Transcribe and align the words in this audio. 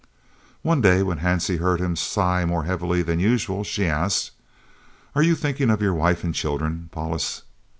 One 0.63 0.81
day, 0.81 1.03
when 1.03 1.19
Hansie 1.19 1.59
heard 1.59 1.79
him 1.79 1.95
sigh 1.95 2.43
more 2.43 2.63
heavily 2.63 3.03
than 3.03 3.19
usual, 3.19 3.63
she 3.63 3.85
asked: 3.85 4.31
"Are 5.13 5.21
you 5.21 5.35
thinking 5.35 5.69
of 5.69 5.79
your 5.79 5.93
wife 5.93 6.23
and 6.23 6.33
children, 6.33 6.89
Paulus?" 6.91 7.43